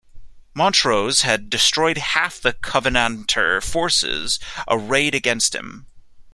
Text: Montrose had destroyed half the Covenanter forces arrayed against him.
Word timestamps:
Montrose 0.55 1.21
had 1.21 1.47
destroyed 1.47 1.99
half 1.99 2.41
the 2.41 2.53
Covenanter 2.53 3.61
forces 3.61 4.39
arrayed 4.67 5.13
against 5.13 5.53
him. 5.53 5.85